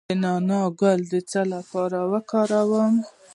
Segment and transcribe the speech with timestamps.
[0.09, 2.93] د نعناع ګل د څه لپاره وکاروم؟